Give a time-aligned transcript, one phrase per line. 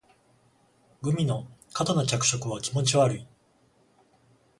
[1.03, 3.27] グミの過度な着色は気持ち悪い